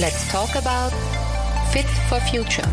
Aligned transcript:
Let's 0.00 0.26
talk 0.32 0.56
about 0.56 0.96
Fit 1.72 1.84
for 2.08 2.18
Future. 2.20 2.66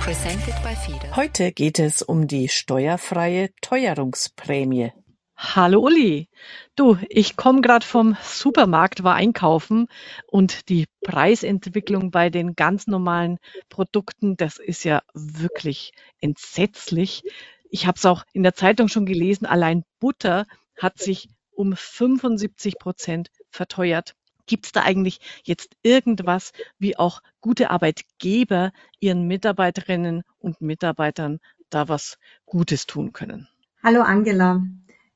Presented 0.00 0.54
by 0.62 0.74
FIDE. 0.74 1.14
Heute 1.14 1.52
geht 1.52 1.78
es 1.78 2.00
um 2.00 2.26
die 2.26 2.48
steuerfreie 2.48 3.50
Teuerungsprämie. 3.60 4.90
Hallo 5.36 5.80
Uli. 5.80 6.30
Du, 6.76 6.96
ich 7.10 7.36
komme 7.36 7.60
gerade 7.60 7.84
vom 7.84 8.16
Supermarkt, 8.22 9.04
war 9.04 9.14
einkaufen 9.14 9.88
und 10.26 10.70
die 10.70 10.86
Preisentwicklung 11.02 12.10
bei 12.10 12.30
den 12.30 12.54
ganz 12.56 12.86
normalen 12.86 13.36
Produkten, 13.68 14.38
das 14.38 14.58
ist 14.58 14.82
ja 14.82 15.02
wirklich 15.12 15.92
entsetzlich. 16.22 17.24
Ich 17.68 17.86
habe 17.86 17.98
es 17.98 18.06
auch 18.06 18.24
in 18.32 18.42
der 18.42 18.54
Zeitung 18.54 18.88
schon 18.88 19.04
gelesen, 19.04 19.44
allein 19.44 19.84
Butter 19.98 20.46
hat 20.78 20.98
sich 20.98 21.28
um 21.50 21.76
75 21.76 22.78
Prozent 22.78 23.28
verteuert. 23.50 24.14
Gibt 24.50 24.66
es 24.66 24.72
da 24.72 24.82
eigentlich 24.82 25.20
jetzt 25.44 25.76
irgendwas, 25.84 26.52
wie 26.80 26.98
auch 26.98 27.22
gute 27.40 27.70
Arbeitgeber 27.70 28.72
ihren 28.98 29.28
Mitarbeiterinnen 29.28 30.24
und 30.40 30.60
Mitarbeitern 30.60 31.38
da 31.68 31.88
was 31.88 32.18
Gutes 32.46 32.88
tun 32.88 33.12
können? 33.12 33.46
Hallo 33.80 34.00
Angela. 34.00 34.66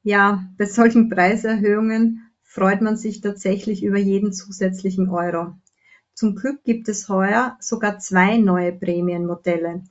Ja, 0.05 0.45
bei 0.57 0.66
solchen 0.66 1.09
Preiserhöhungen 1.09 2.30
freut 2.45 2.80
man 2.80 2.97
sich 2.97 3.23
tatsächlich 3.23 3.83
über 3.83 3.98
jeden 3.98 4.33
zusätzlichen 4.33 5.09
Euro. 5.09 5.57
Zum 6.12 6.37
Glück 6.37 6.62
gibt 6.62 6.88
es 6.88 7.09
heuer 7.09 7.57
sogar 7.59 7.98
zwei 7.98 8.37
neue 8.37 8.73
Prämienmodelle. 8.73 9.82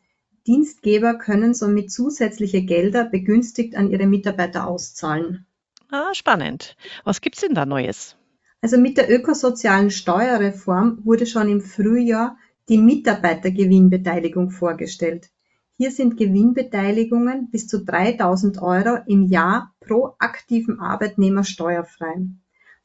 Dienstgeber 0.48 1.16
können 1.16 1.54
somit 1.54 1.92
zusätzliche 1.92 2.62
Gelder 2.62 3.04
begünstigt 3.04 3.76
an 3.76 3.92
ihre 3.92 4.08
Mitarbeiter 4.08 4.68
auszahlen. 4.68 5.46
Ah, 5.92 6.14
spannend. 6.14 6.78
Was 7.04 7.20
gibt's 7.20 7.42
denn 7.42 7.56
da 7.56 7.66
Neues? 7.66 8.16
Also 8.64 8.78
mit 8.78 8.96
der 8.96 9.12
ökosozialen 9.12 9.92
Steuerreform 9.92 11.00
wurde 11.04 11.26
schon 11.26 11.50
im 11.50 11.60
Frühjahr 11.60 12.38
die 12.70 12.78
Mitarbeitergewinnbeteiligung 12.78 14.52
vorgestellt. 14.52 15.32
Hier 15.76 15.92
sind 15.92 16.16
Gewinnbeteiligungen 16.16 17.52
bis 17.52 17.68
zu 17.68 17.84
3000 17.84 18.62
Euro 18.62 19.00
im 19.06 19.24
Jahr 19.24 19.76
pro 19.82 20.16
aktiven 20.18 20.80
Arbeitnehmer 20.80 21.44
steuerfrei. 21.44 22.26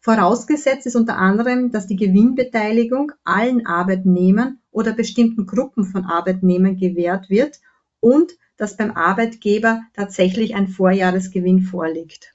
Vorausgesetzt 0.01 0.85
ist 0.87 0.97
unter 0.97 1.17
anderem, 1.17 1.71
dass 1.71 1.87
die 1.87 1.95
Gewinnbeteiligung 1.95 3.13
allen 3.23 3.65
Arbeitnehmern 3.65 4.59
oder 4.73 4.93
bestimmten 4.95 5.47
Gruppen 5.47 5.85
von 5.85 6.07
Arbeitnehmern 6.07 6.77
gewährt 6.77 7.31
wird 7.31 7.61
und 8.01 8.33
dass 8.57 8.77
beim 8.77 8.91
Arbeitgeber 8.97 9.83
tatsächlich 9.95 10.57
ein 10.57 10.67
Vorjahresgewinn 10.67 11.61
vorliegt. 11.61 12.35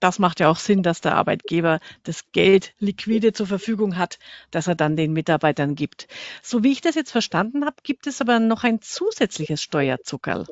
Das 0.00 0.18
macht 0.18 0.40
ja 0.40 0.48
auch 0.48 0.58
Sinn, 0.58 0.82
dass 0.82 1.00
der 1.00 1.16
Arbeitgeber 1.16 1.80
das 2.04 2.30
Geld 2.32 2.74
liquide 2.78 3.32
zur 3.32 3.46
Verfügung 3.46 3.96
hat, 3.96 4.18
das 4.50 4.66
er 4.66 4.74
dann 4.74 4.96
den 4.96 5.12
Mitarbeitern 5.12 5.74
gibt. 5.74 6.06
So 6.42 6.62
wie 6.62 6.72
ich 6.72 6.80
das 6.80 6.94
jetzt 6.94 7.10
verstanden 7.10 7.64
habe, 7.64 7.76
gibt 7.82 8.06
es 8.06 8.20
aber 8.20 8.38
noch 8.38 8.64
ein 8.64 8.80
zusätzliches 8.80 9.62
Steuerzuckerl. 9.62 10.46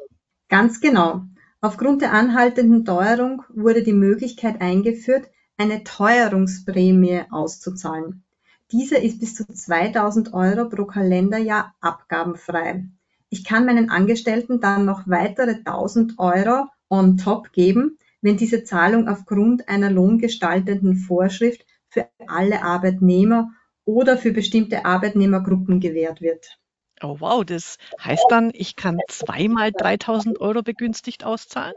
Ganz 0.49 0.81
genau. 0.81 1.23
Aufgrund 1.61 2.03
der 2.03 2.13
anhaltenden 2.13 2.85
Teuerung 2.85 3.43
wurde 3.49 3.83
die 3.83 3.93
Möglichkeit 3.93 4.61
eingeführt, 4.61 5.29
eine 5.57 5.85
Teuerungsprämie 5.85 7.23
auszuzahlen. 7.31 8.25
Diese 8.73 8.97
ist 8.97 9.21
bis 9.21 9.35
zu 9.35 9.47
2000 9.47 10.35
Euro 10.35 10.69
pro 10.69 10.85
Kalenderjahr 10.85 11.75
abgabenfrei. 11.81 12.85
Ich 13.29 13.45
kann 13.45 13.67
meinen 13.67 13.91
Angestellten 13.91 14.61
dann 14.61 14.85
noch 14.85 15.03
weitere 15.07 15.53
1000 15.65 16.19
Euro 16.19 16.69
on 16.89 17.17
top 17.17 17.53
geben, 17.53 17.99
wenn 18.25 18.39
diese 18.39 18.65
Zahlung 18.65 19.07
aufgrund 19.07 19.69
einer 19.69 19.91
lohngestaltenden 19.91 20.97
Vorschrift 20.97 21.67
für 21.91 22.09
alle 22.27 22.63
Arbeitnehmer 22.63 23.51
oder 23.85 24.17
für 24.17 24.33
bestimmte 24.33 24.87
Arbeitnehmergruppen 24.87 25.79
gewährt 25.79 26.23
wird. 26.23 26.59
Oh 27.03 27.17
wow, 27.21 27.45
das 27.45 27.77
heißt 28.03 28.25
dann, 28.31 28.51
ich 28.55 28.77
kann 28.77 28.99
zweimal 29.11 29.73
3000 29.73 30.41
Euro 30.41 30.63
begünstigt 30.63 31.23
auszahlen? 31.23 31.75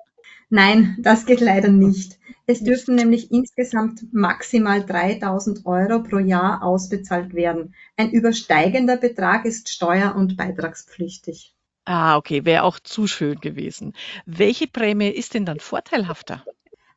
Nein, 0.50 0.96
das 1.02 1.26
geht 1.26 1.42
leider 1.42 1.68
nicht. 1.68 2.18
Es 2.46 2.64
dürfen 2.64 2.96
nämlich 2.96 3.30
insgesamt 3.30 4.14
maximal 4.14 4.86
3000 4.86 5.66
Euro 5.66 6.02
pro 6.02 6.20
Jahr 6.20 6.64
ausbezahlt 6.64 7.34
werden. 7.34 7.76
Ein 7.98 8.12
übersteigender 8.12 8.96
Betrag 8.96 9.44
ist 9.44 9.68
steuer- 9.68 10.16
und 10.16 10.38
beitragspflichtig. 10.38 11.57
Ah, 11.90 12.18
okay, 12.18 12.44
wäre 12.44 12.64
auch 12.64 12.80
zu 12.82 13.08
schön 13.08 13.40
gewesen. 13.40 13.94
Welche 14.26 14.68
Prämie 14.68 15.08
ist 15.08 15.34
denn 15.36 15.46
dann 15.46 15.62
vorteilhafter? 15.62 16.44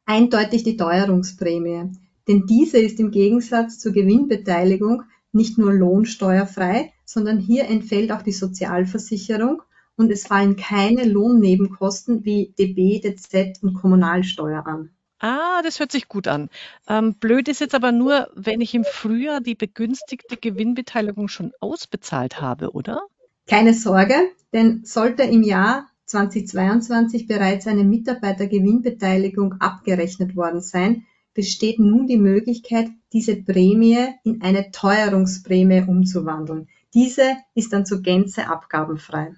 Eindeutig 0.04 0.64
die 0.64 0.76
Teuerungsprämie. 0.76 1.92
Denn 2.26 2.46
diese 2.46 2.78
ist 2.78 2.98
im 2.98 3.12
Gegensatz 3.12 3.78
zur 3.78 3.92
Gewinnbeteiligung 3.92 5.04
nicht 5.30 5.58
nur 5.58 5.72
lohnsteuerfrei, 5.72 6.92
sondern 7.04 7.38
hier 7.38 7.66
entfällt 7.66 8.10
auch 8.10 8.22
die 8.22 8.32
Sozialversicherung 8.32 9.62
und 9.94 10.10
es 10.10 10.26
fallen 10.26 10.56
keine 10.56 11.04
Lohnnebenkosten 11.04 12.24
wie 12.24 12.52
DB, 12.58 12.98
DZ 12.98 13.62
und 13.62 13.74
Kommunalsteuer 13.74 14.66
an. 14.66 14.90
Ah, 15.20 15.62
das 15.62 15.78
hört 15.78 15.92
sich 15.92 16.08
gut 16.08 16.26
an. 16.26 16.48
Ähm, 16.88 17.14
blöd 17.14 17.46
ist 17.46 17.60
jetzt 17.60 17.76
aber 17.76 17.92
nur, 17.92 18.28
wenn 18.34 18.60
ich 18.60 18.74
im 18.74 18.82
Frühjahr 18.82 19.40
die 19.40 19.54
begünstigte 19.54 20.36
Gewinnbeteiligung 20.36 21.28
schon 21.28 21.52
ausbezahlt 21.60 22.40
habe, 22.40 22.72
oder? 22.72 23.02
Keine 23.46 23.74
Sorge, 23.74 24.14
denn 24.52 24.84
sollte 24.84 25.22
im 25.22 25.42
Jahr 25.42 25.90
2022 26.06 27.26
bereits 27.26 27.66
eine 27.66 27.84
Mitarbeitergewinnbeteiligung 27.84 29.54
abgerechnet 29.60 30.36
worden 30.36 30.60
sein, 30.60 31.06
besteht 31.34 31.78
nun 31.78 32.06
die 32.06 32.18
Möglichkeit, 32.18 32.88
diese 33.12 33.36
Prämie 33.36 34.08
in 34.24 34.42
eine 34.42 34.70
Teuerungsprämie 34.72 35.84
umzuwandeln. 35.86 36.68
Diese 36.94 37.36
ist 37.54 37.72
dann 37.72 37.86
zur 37.86 38.02
Gänze 38.02 38.48
abgabenfrei. 38.48 39.34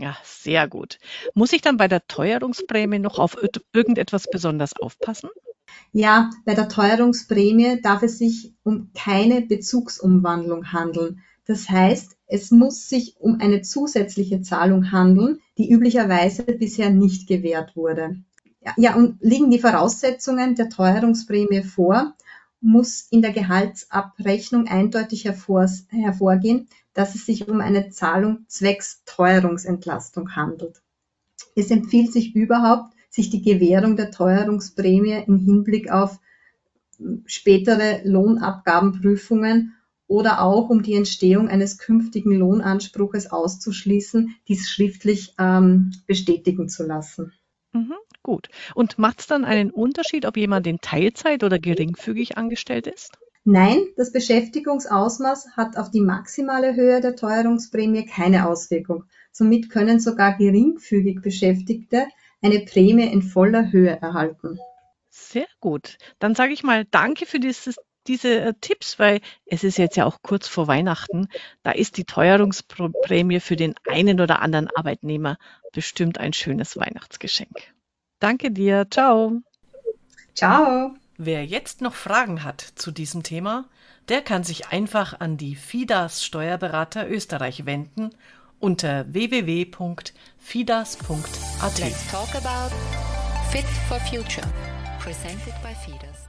Ja, 0.00 0.16
sehr 0.24 0.68
gut. 0.68 0.98
Muss 1.34 1.52
ich 1.52 1.60
dann 1.60 1.76
bei 1.76 1.88
der 1.88 2.06
Teuerungsprämie 2.06 2.98
noch 2.98 3.18
auf 3.18 3.36
irgendetwas 3.72 4.26
besonders 4.30 4.74
aufpassen? 4.80 5.30
Ja, 5.92 6.30
bei 6.44 6.54
der 6.54 6.68
Teuerungsprämie 6.68 7.80
darf 7.82 8.02
es 8.02 8.18
sich 8.18 8.54
um 8.62 8.90
keine 8.94 9.42
Bezugsumwandlung 9.42 10.72
handeln. 10.72 11.22
Das 11.48 11.70
heißt, 11.70 12.18
es 12.26 12.50
muss 12.50 12.90
sich 12.90 13.16
um 13.18 13.40
eine 13.40 13.62
zusätzliche 13.62 14.42
Zahlung 14.42 14.92
handeln, 14.92 15.40
die 15.56 15.72
üblicherweise 15.72 16.42
bisher 16.42 16.90
nicht 16.90 17.26
gewährt 17.26 17.74
wurde. 17.74 18.18
Ja, 18.76 18.94
und 18.94 19.16
liegen 19.22 19.50
die 19.50 19.58
Voraussetzungen 19.58 20.56
der 20.56 20.68
Teuerungsprämie 20.68 21.62
vor, 21.62 22.14
muss 22.60 23.06
in 23.10 23.22
der 23.22 23.32
Gehaltsabrechnung 23.32 24.68
eindeutig 24.68 25.24
hervor, 25.24 25.66
hervorgehen, 25.88 26.68
dass 26.92 27.14
es 27.14 27.24
sich 27.24 27.48
um 27.48 27.62
eine 27.62 27.88
Zahlung 27.88 28.44
zwecks 28.46 29.02
Teuerungsentlastung 29.06 30.36
handelt. 30.36 30.82
Es 31.54 31.70
empfiehlt 31.70 32.12
sich 32.12 32.34
überhaupt, 32.34 32.92
sich 33.08 33.30
die 33.30 33.40
Gewährung 33.40 33.96
der 33.96 34.10
Teuerungsprämie 34.10 35.24
im 35.26 35.38
Hinblick 35.38 35.90
auf 35.90 36.18
spätere 37.24 38.02
Lohnabgabenprüfungen 38.04 39.77
oder 40.08 40.42
auch 40.42 40.70
um 40.70 40.82
die 40.82 40.94
Entstehung 40.94 41.48
eines 41.48 41.78
künftigen 41.78 42.32
Lohnanspruches 42.32 43.30
auszuschließen, 43.30 44.34
dies 44.48 44.68
schriftlich 44.68 45.34
ähm, 45.38 45.92
bestätigen 46.06 46.68
zu 46.68 46.84
lassen. 46.84 47.32
Mhm, 47.72 47.94
gut. 48.22 48.48
Und 48.74 48.98
macht 48.98 49.20
es 49.20 49.26
dann 49.26 49.44
einen 49.44 49.70
Unterschied, 49.70 50.26
ob 50.26 50.36
jemand 50.36 50.66
in 50.66 50.80
Teilzeit 50.80 51.44
oder 51.44 51.58
geringfügig 51.58 52.36
angestellt 52.38 52.86
ist? 52.86 53.18
Nein, 53.44 53.78
das 53.96 54.12
Beschäftigungsausmaß 54.12 55.56
hat 55.56 55.76
auf 55.76 55.90
die 55.90 56.00
maximale 56.00 56.74
Höhe 56.74 57.00
der 57.00 57.16
Teuerungsprämie 57.16 58.06
keine 58.06 58.48
Auswirkung. 58.48 59.04
Somit 59.32 59.70
können 59.70 60.00
sogar 60.00 60.36
geringfügig 60.36 61.22
Beschäftigte 61.22 62.06
eine 62.42 62.60
Prämie 62.60 63.10
in 63.10 63.22
voller 63.22 63.72
Höhe 63.72 64.00
erhalten. 64.00 64.58
Sehr 65.10 65.46
gut. 65.60 65.96
Dann 66.18 66.34
sage 66.34 66.52
ich 66.52 66.62
mal 66.62 66.84
Danke 66.84 67.26
für 67.26 67.40
dieses 67.40 67.76
diese 68.08 68.40
äh, 68.40 68.54
Tipps, 68.60 68.98
weil 68.98 69.20
es 69.46 69.64
ist 69.64 69.78
jetzt 69.78 69.96
ja 69.96 70.06
auch 70.06 70.18
kurz 70.22 70.48
vor 70.48 70.66
Weihnachten. 70.66 71.28
Da 71.62 71.70
ist 71.70 71.96
die 71.96 72.04
Teuerungsprämie 72.04 73.40
für 73.40 73.56
den 73.56 73.74
einen 73.88 74.20
oder 74.20 74.42
anderen 74.42 74.68
Arbeitnehmer 74.74 75.38
bestimmt 75.72 76.18
ein 76.18 76.32
schönes 76.32 76.76
Weihnachtsgeschenk. 76.76 77.72
Danke 78.18 78.50
dir. 78.50 78.86
Ciao. 78.90 79.40
Ciao. 80.34 80.94
Wer 81.16 81.44
jetzt 81.44 81.80
noch 81.80 81.94
Fragen 81.94 82.44
hat 82.44 82.60
zu 82.60 82.92
diesem 82.92 83.22
Thema, 83.22 83.68
der 84.08 84.22
kann 84.22 84.44
sich 84.44 84.68
einfach 84.68 85.20
an 85.20 85.36
die 85.36 85.56
FIDAS 85.56 86.24
Steuerberater 86.24 87.08
Österreich 87.08 87.66
wenden 87.66 88.10
unter 88.60 89.12
www.fidas.at. 89.12 91.78
Let's 91.78 92.10
talk 92.10 92.34
about 92.34 92.74
Fit 93.50 93.66
for 93.88 93.98
Future, 94.00 94.46
presented 95.00 95.54
by 95.62 95.74
FIDAS. 95.74 96.27